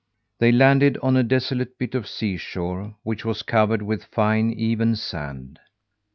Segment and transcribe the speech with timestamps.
[0.39, 5.59] They landed on a desolate bit of seashore, which was covered with fine, even sand.